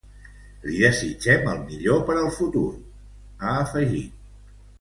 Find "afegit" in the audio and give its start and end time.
3.63-4.21